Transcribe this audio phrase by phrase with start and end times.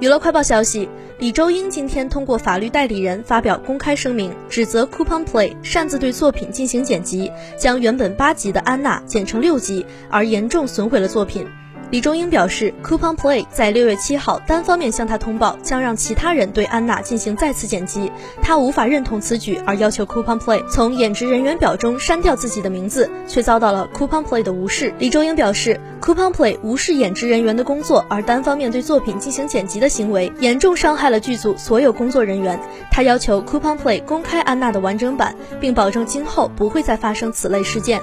[0.00, 0.88] 娱乐快报消息，
[1.20, 11.46] 李周英今天通过法律代理人发表公开声明，指责 Coupon Play 擅自对作品进行剪辑，将原本八集的安娜剪成六集，而严重损毁了作品。
[11.90, 18.10] 李中英表示，Coupon Play 在六月七号单方面向他通报，将让其他人对安娜进行再次剪辑，
[18.42, 24.92] 他无法认同此举，而要求 Coupon Play 从演职人员表中删掉自己的名字，却遭到了 Coupon Play 的无视。
[24.98, 32.58] 李中英表示，Coupon Play 无视演职人员的工作，而单方面对作品进行剪辑的行为，严重伤害了剧组所有工作人员。
[32.90, 38.02] 他要求 Coupon Play 公开安娜的完整版，并保证今后不会再发生此类事件。